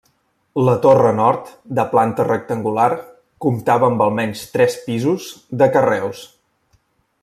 [0.67, 2.89] La torre nord, de planta rectangular,
[3.47, 5.31] comptava amb almenys tres pisos,
[5.63, 6.29] de carreus.